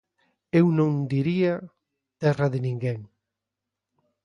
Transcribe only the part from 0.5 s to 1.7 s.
Eu non diría